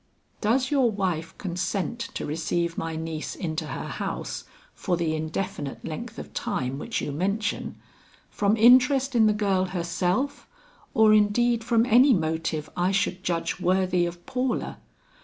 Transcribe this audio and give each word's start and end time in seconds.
Does 0.41 0.71
your 0.71 0.89
wife 0.89 1.37
consent 1.37 1.99
to 2.15 2.25
receive 2.25 2.75
my 2.75 2.95
niece 2.95 3.35
into 3.35 3.67
her 3.67 3.85
house, 3.85 4.45
for 4.73 4.97
the 4.97 5.13
indefinite 5.13 5.85
length 5.85 6.17
of 6.17 6.33
time 6.33 6.79
which 6.79 7.01
you 7.01 7.11
mention, 7.11 7.75
from 8.27 8.57
interest 8.57 9.13
in 9.13 9.27
the 9.27 9.31
girl 9.31 9.65
herself 9.65 10.47
or 10.95 11.13
indeed 11.13 11.63
from 11.63 11.85
any 11.85 12.15
motive 12.15 12.67
I 12.75 12.89
should 12.89 13.23
judge 13.23 13.59
worthy 13.59 14.07
of 14.07 14.25
Paula? 14.25 14.79